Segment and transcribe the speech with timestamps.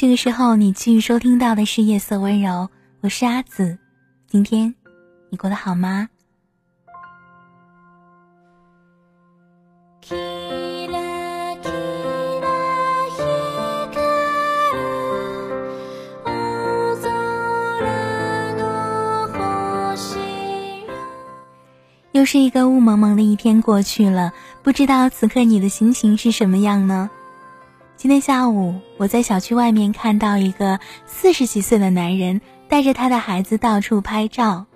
[0.00, 2.50] 这个时候，你继续收听到的是《夜色温柔》，
[3.00, 3.76] 我是阿紫。
[4.28, 4.72] 今天
[5.28, 6.08] 你过得好吗？
[22.12, 27.10] 又是一个雾蒙蒙的一天过去了，不知道此刻你的心情是什么样呢？
[27.98, 34.66] 今天下午，我在小区外面看到一个四十几岁的男人带着他的孩子到处拍照，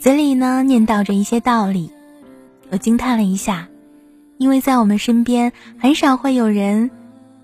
[0.00, 1.92] 嘴里呢念叨着一些道理。
[2.70, 3.68] 我惊叹了一下，
[4.38, 6.90] 因为在我们身边很少会有人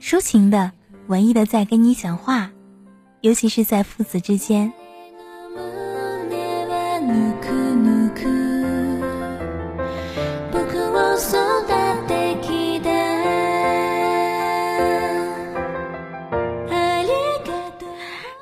[0.00, 0.72] 抒情的、
[1.08, 2.50] 文艺的在跟你讲话，
[3.20, 4.72] 尤其是在父子之间。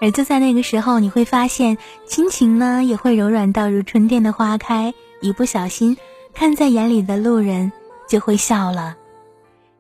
[0.04, 5.96] 而就在那个时候，你会发现亲情呢也会柔软到如春天的花开，一不小心，
[6.34, 7.72] 看在眼里的路人
[8.06, 8.96] 就会笑了。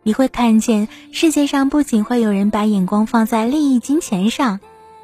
[0.02, 4.60] 你会看见世界上不仅会有人把眼光放在利益金钱上，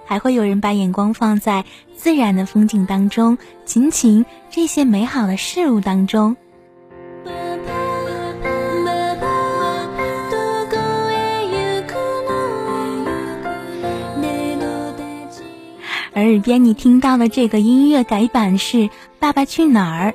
[0.06, 6.34] 还会有人把眼光放在自然的风景当中、亲情这些美好的事物当中。
[16.22, 18.78] 耳边你听到的这个音乐改版是
[19.18, 20.10] 《爸爸去哪儿》。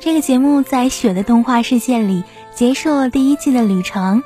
[0.00, 2.24] 这个节目在雪的童话世界里
[2.54, 4.22] 结束了第一季的旅程。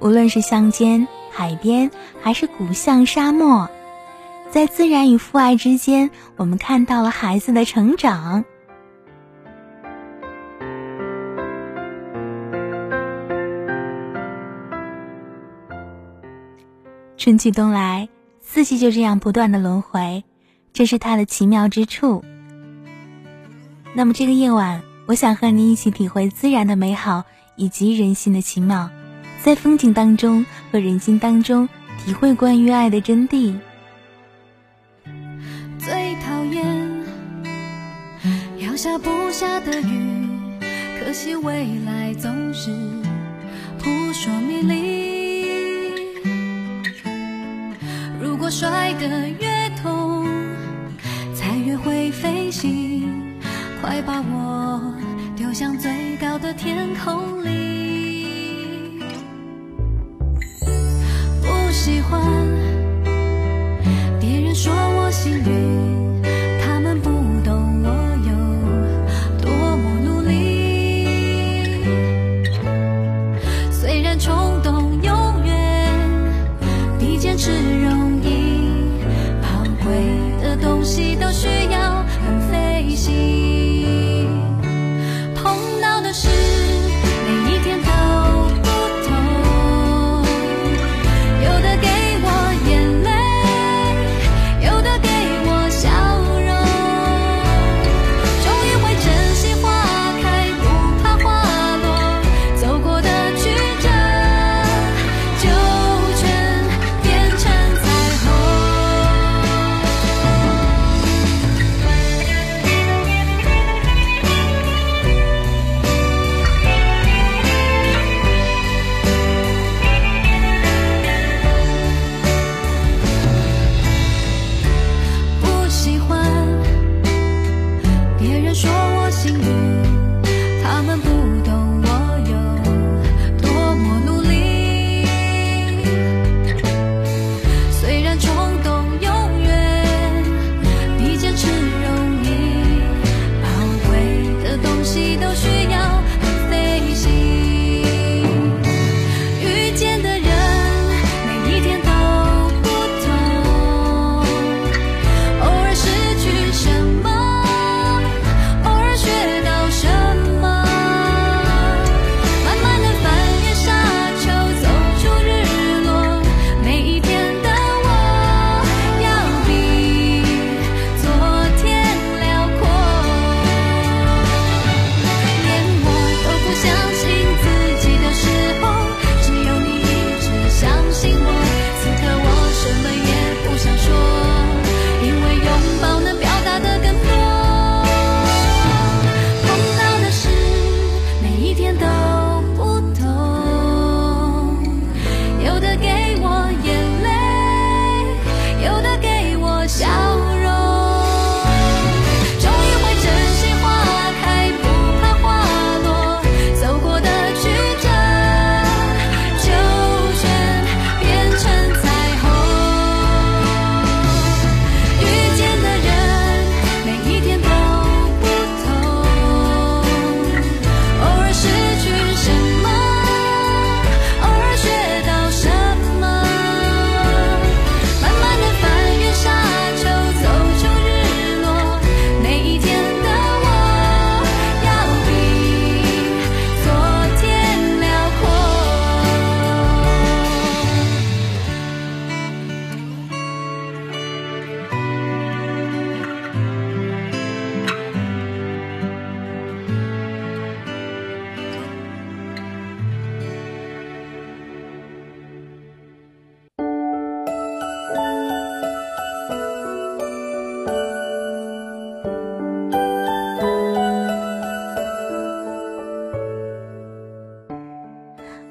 [0.00, 1.90] 无论是乡间、海边，
[2.22, 3.68] 还是古巷、沙漠，
[4.50, 8.44] 在自然与父爱之间，我们看到了孩子的成长。
[17.18, 18.08] 春去冬来。
[18.52, 20.24] 四季就这样不断的轮回，
[20.72, 22.24] 这是它的奇妙之处。
[23.94, 27.22] 那么这个夜晚，我想和你一起体会自然的美好
[27.54, 28.90] 以及人心的奇妙，
[29.40, 31.68] 在风景当中和人心当中
[32.04, 33.56] 体会关于爱的真谛。
[35.78, 37.04] 最讨厌
[38.58, 40.26] 要下不下的雨，
[40.98, 42.72] 可惜未来总是
[43.78, 44.99] 扑朔迷离。
[48.40, 50.26] 如果摔得越痛，
[51.34, 53.06] 才越会飞行。
[53.82, 54.94] 快把我
[55.36, 59.02] 丢向最高的天空里。
[61.42, 62.18] 不喜欢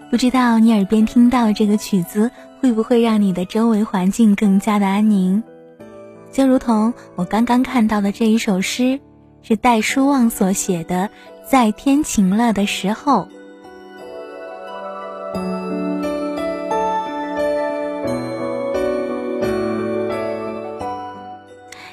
[0.10, 5.44] 不知道你耳边听到这个曲子，会不会让你的周围环境更加的安宁？
[6.32, 9.00] 就如同我刚刚看到的这一首诗，
[9.44, 11.04] 是戴书望所写的
[11.48, 13.28] 《在天晴了的时候》。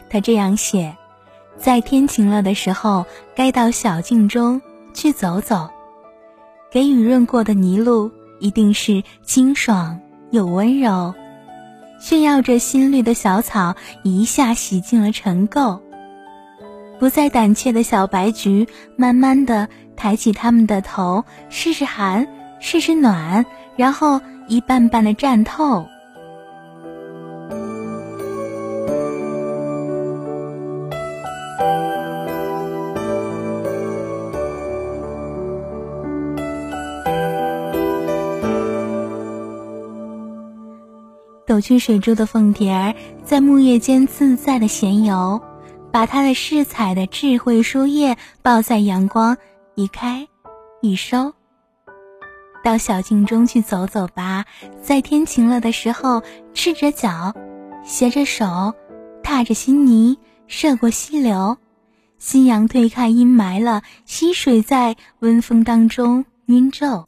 [0.09, 0.97] 他这样写：
[1.59, 3.05] 在天晴了的时候，
[3.35, 4.63] 该到小径中
[4.95, 5.69] 去走走。
[6.77, 9.99] 给雨润过的泥路，一定是清爽
[10.31, 11.15] 又温柔，
[11.99, 15.81] 炫耀着新绿的小草一下洗净了尘垢。
[16.99, 22.29] 不再胆怯的小白菊，慢慢的抬起它们的头，试试寒，
[22.61, 23.47] 试试暖，
[23.77, 25.87] 然后一瓣瓣的绽透。
[41.57, 42.95] 抖去水珠的凤蝶儿，
[43.25, 45.41] 在木叶间自在的闲游，
[45.91, 49.39] 把它的饰彩的智慧书页抱在阳光，
[49.75, 50.29] 一开
[50.83, 51.33] 一收。
[52.63, 54.45] 到小径中去走走吧，
[54.83, 56.23] 在天晴了的时候，
[56.53, 57.35] 赤着脚，
[57.87, 58.75] 携着手，
[59.23, 60.19] 踏着新泥，
[60.49, 61.57] 涉过溪流，
[62.19, 67.07] 夕阳推开阴霾了，溪水在温风当中晕皱。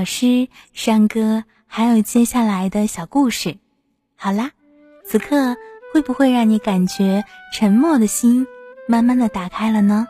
[0.00, 3.58] 老师、山歌，还有接下来的小故事。
[4.16, 4.50] 好啦，
[5.04, 5.54] 此刻
[5.92, 8.46] 会不会让你感觉沉默的心
[8.88, 10.06] 慢慢的打开了呢？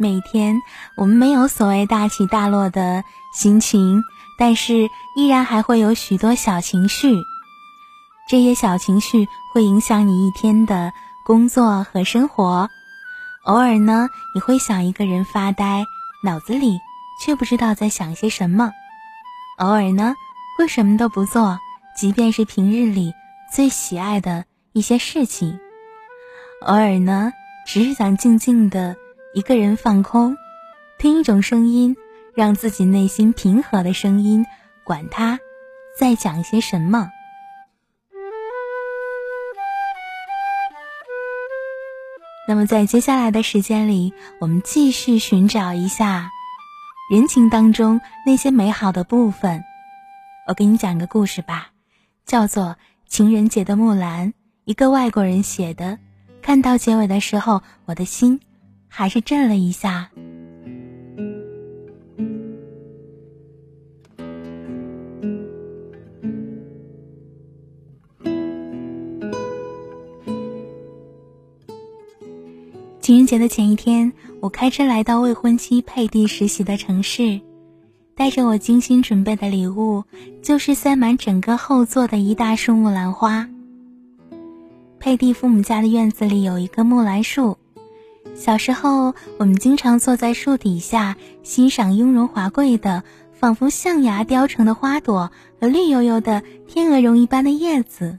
[0.00, 0.62] 每天
[0.96, 3.04] 我们没有所谓大起大落的
[3.34, 4.02] 心情，
[4.38, 7.22] 但是依然还会有许多小情绪。
[8.26, 10.90] 这些小情绪会影响你一天的
[11.26, 12.70] 工作和生活。
[13.44, 15.84] 偶尔呢，你会想一个人发呆，
[16.24, 16.78] 脑子里
[17.22, 18.70] 却不知道在想些什么。
[19.58, 20.14] 偶尔呢，
[20.56, 21.58] 会什么都不做，
[21.94, 23.12] 即便是平日里
[23.52, 25.60] 最喜爱的一些事情。
[26.62, 27.30] 偶尔呢，
[27.66, 28.96] 只是想静静的。
[29.32, 30.36] 一个人放空，
[30.98, 31.96] 听一种声音，
[32.34, 34.44] 让自己内心平和的声音，
[34.82, 35.38] 管他
[35.96, 37.08] 在讲些什么。
[42.48, 46.28] 那么，在接下来的时间里，我们继续寻找一下
[47.08, 49.62] 人情当中那些美好的部分。
[50.48, 51.70] 我给你讲个故事吧，
[52.26, 52.64] 叫做
[53.06, 54.30] 《情人节的木兰》，
[54.64, 56.00] 一个外国人写的。
[56.42, 58.40] 看到结尾的时候，我的心。
[58.92, 60.10] 还是震了一下。
[73.00, 77.40] 情人节的前一天，我开车来到未婚妻佩蒂实习的城市，
[78.14, 80.04] 带着我精心准备的礼物，
[80.42, 83.48] 就是塞满整个后座的一大束木兰花。
[85.00, 87.56] 佩蒂父母家的院子里有一棵木兰树。
[88.34, 98.18] 小时候，我们经常坐在树底下欣赏雍容华贵的、仿佛象牙雕成的花朵和绿油油的天鹅绒一般的叶子。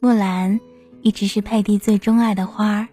[0.00, 0.58] 木兰
[1.02, 2.88] 一直是佩蒂最钟爱的花儿。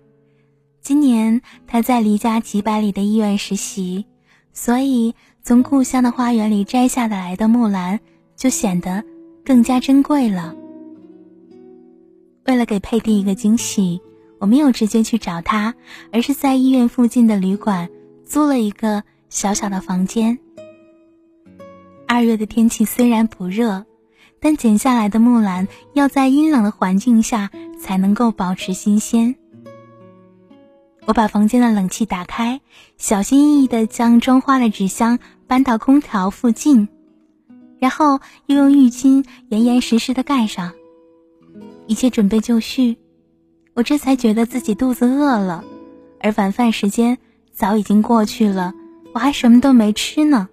[0.81, 4.05] 今年她在离家几百里的医院实习，
[4.53, 7.99] 所以从故乡的花园里摘下的来的木兰
[8.35, 9.03] 就显得
[9.45, 10.55] 更加珍贵了。
[12.45, 14.01] 为了给佩蒂一个惊喜。
[14.41, 15.75] 我没有直接去找他，
[16.11, 17.87] 而是在医院附近的旅馆
[18.25, 20.39] 租了一个小小的房间。
[22.07, 23.85] 二月的天气虽然不热，
[24.39, 29.35] 但剪下来的木兰要在阴冷的环境下才能够保持新鲜。
[31.05, 32.61] 我把房间的冷气打开，
[32.97, 36.87] 小心翼翼地将装花的纸箱搬到空调附近，
[37.79, 40.73] 然后又用浴巾严严实实地盖上，
[41.85, 42.97] 一切准备就绪。
[43.73, 45.63] 我这才觉得自己肚子饿了，
[46.19, 47.17] 而晚饭时间
[47.51, 48.73] 早已经过去了，
[49.13, 50.49] 我还什么都没吃呢。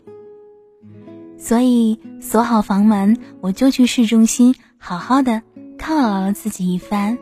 [1.37, 5.43] 所以锁好房门，我就去市中心好好的
[5.79, 7.19] 犒劳自己一番。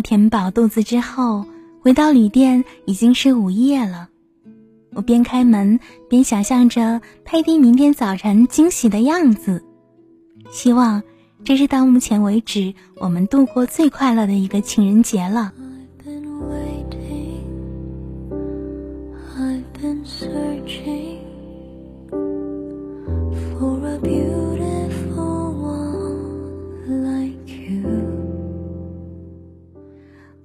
[0.00, 1.44] 填饱肚子之后，
[1.82, 4.08] 回到旅店已经是午夜了。
[4.94, 5.78] 我边开门
[6.08, 9.62] 边想象着佩蒂明天早晨惊喜的样子，
[10.50, 11.02] 希望
[11.44, 15.52] 这是到目前为止我们度过最快乐的一个情人节了。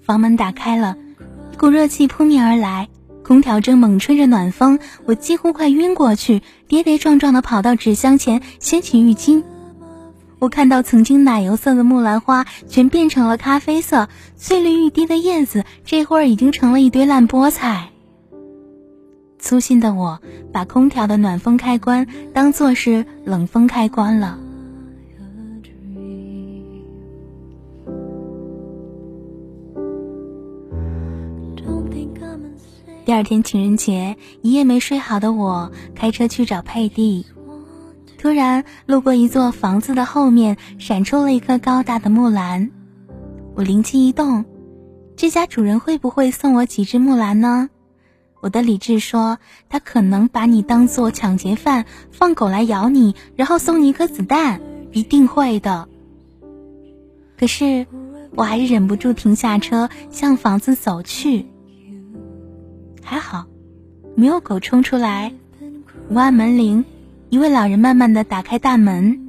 [0.05, 0.97] 房门打开了，
[1.53, 2.89] 一股热气扑面而来，
[3.23, 9.43] 空调正猛吹着暖风，我几乎快晕过去，跌跌撞撞地跑到纸箱前掀起浴巾。
[10.39, 17.89] 我看到曾经奶油色的木兰花全变成了咖啡色，翠绿欲滴的叶子这会儿已经成了一堆烂菠菜。
[19.39, 24.37] 粗心的我把空调的暖风开关当做是冷风开关了。
[33.05, 37.25] 第二天情人节，一夜没睡好的我开车去找佩蒂，
[38.17, 42.71] 突然路过一座房子的后面，闪出了一棵高大的木兰。
[43.55, 44.45] 我灵机一动，
[45.17, 47.69] 这家主人会不会送我几只木兰呢？
[48.39, 54.61] 我的理智说，他可能把你当做抢劫犯，放狗来咬你，然后送你一颗子弹，
[54.93, 55.89] 一定会的。
[57.37, 57.85] 可是，
[58.35, 61.47] 我还是忍不住停下车，向房子走去。
[63.03, 63.45] 还好，
[64.15, 65.33] 没有狗冲出来。
[66.09, 66.83] 我按门铃，
[67.29, 69.19] 一位老人慢慢的打开大门。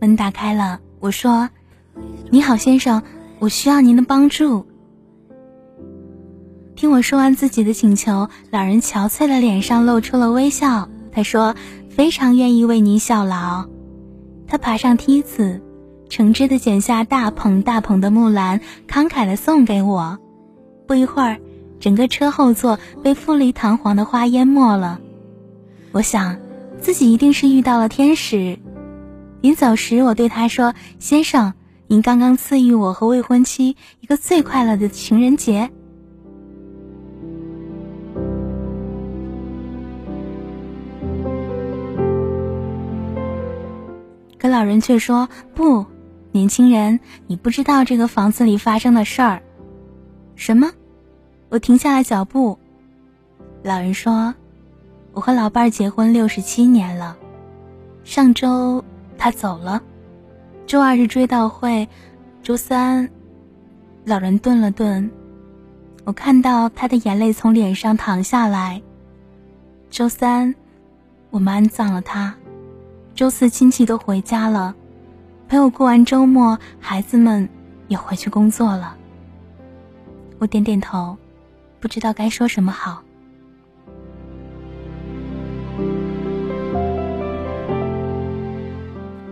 [0.00, 1.48] 门打开了，我说
[2.30, 3.02] ：“你好，先生，
[3.38, 4.66] 我需要您的帮助。”
[6.74, 10.88] 听我说完自己的请求，老人憔悴的脸上露出了微笑。
[11.12, 11.54] 他说
[11.96, 13.66] ：“非常愿意为您效劳。”
[14.48, 15.62] 他爬上梯子，
[16.08, 20.18] 诚挚的剪下大捧大捧的木兰，慷慨的送给我。
[20.86, 21.38] 不一会儿，
[21.80, 25.00] 整个车后座被富丽堂皇的花淹没了。
[25.92, 26.36] 我想，
[26.80, 28.58] 自己一定是遇到了天使。
[29.40, 31.54] 临走时，我对他说：“先生，
[31.86, 35.70] 您刚刚赐予我和未婚妻一个最快乐的情人节。”
[44.52, 45.84] 老人却说：“不，
[46.30, 49.42] 年轻人，你不知道这个房子里发生的事儿。”
[50.36, 50.70] 什么？
[51.48, 52.58] 我停下了脚步。
[53.64, 54.32] 老人说
[55.12, 57.16] ：“我和老伴儿结婚六十七年了，
[58.04, 58.84] 上周。”
[59.18, 59.80] 他走了，
[60.66, 61.88] 周二是追悼会，
[62.42, 63.08] 周三，
[64.04, 65.08] 老人顿了顿，
[66.04, 68.82] 我看到他的眼泪从脸上淌下来。
[69.90, 70.52] 周三，
[71.30, 72.34] 我们安葬了他，
[73.14, 74.74] 周四亲戚都回家了，
[75.46, 77.46] 陪我过完周末，孩子们
[77.88, 78.96] 也回去工作了。
[80.38, 81.16] 我点点头，
[81.78, 83.02] 不知道该说什么好。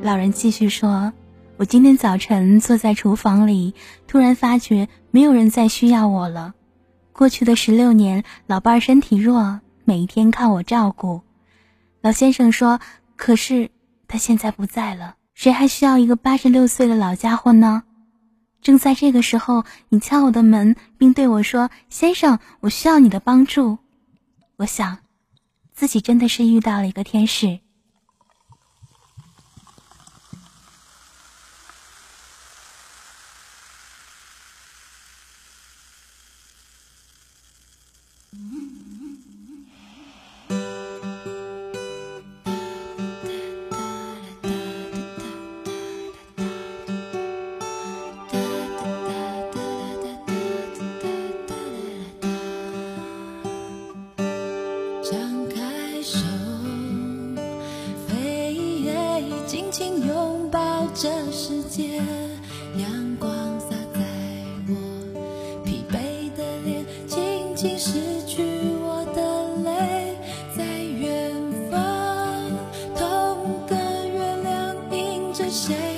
[0.03, 1.13] 老人继续说
[1.57, 3.75] ：“我今天早晨坐在厨房里，
[4.07, 6.55] 突然发觉没有人再需要我了。
[7.13, 11.23] 过去的十六年，老伴儿身体弱，每一天靠我照顾。
[12.03, 12.79] 老先生说
[13.21, 13.71] ：‘可是
[14.09, 17.83] 他现在不在了，谁还需要一个八十六岁的老家伙呢？’
[18.63, 23.77] 正在这个时候，你敲我的门，并对我说：‘先生，我需要你的帮助。’
[24.57, 25.01] 我想，
[25.75, 27.61] 自己真的是遇到了一个天使。”
[75.45, 75.90] 是谁？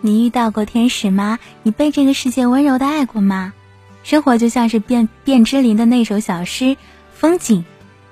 [0.00, 1.38] 你遇到过天使吗？
[1.62, 3.52] 你被这个世界温柔的爱过吗？
[4.02, 6.64] 生活就像是卞卞之琳的那首小诗
[7.14, 7.60] 《风景》，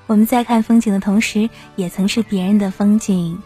[0.07, 3.41] 我们在看风景的同时，也曾是别人的风景。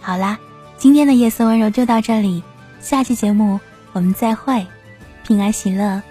[0.00, 0.38] 好啦，
[0.76, 2.42] 今天的夜色温柔就到这里，
[2.80, 3.58] 下期节目
[3.92, 4.66] 我们再会，
[5.26, 6.02] 平安喜乐，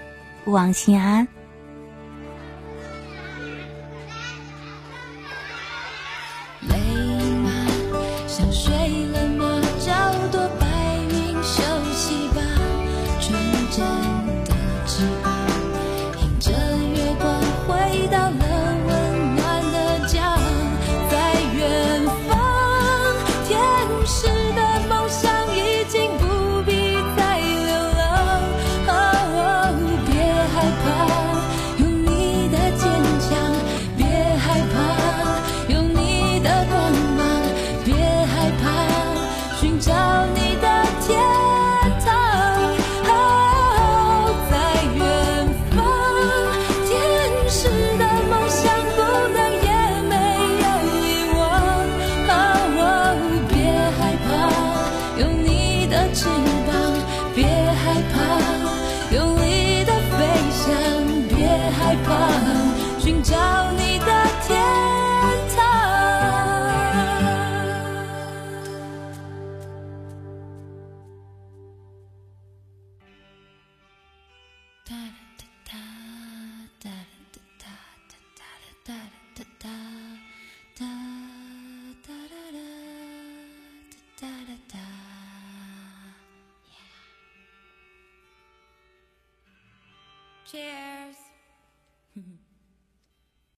[0.46, 1.35] 勿忘心安。